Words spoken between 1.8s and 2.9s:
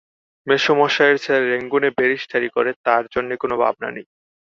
ব্যারিস্টারি করে,